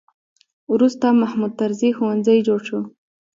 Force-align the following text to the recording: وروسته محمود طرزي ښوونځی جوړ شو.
وروسته 0.73 1.05
محمود 1.21 1.51
طرزي 1.59 1.89
ښوونځی 1.97 2.37
جوړ 2.47 2.59
شو. 2.67 2.79